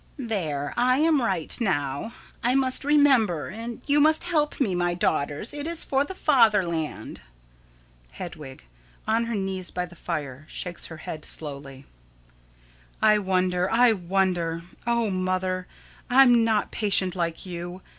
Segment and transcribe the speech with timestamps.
[0.27, 2.15] _]There, I am right now.
[2.41, 7.21] I must remember and you must help me, my daughters it is for the fatherland.
[8.13, 8.63] Hedwig:
[9.05, 11.85] [On her knees by the fire, shakes her head slowly.]
[12.99, 14.63] I wonder, I wonder.
[14.87, 15.67] O Mother,
[16.09, 17.83] I'm not patient like you.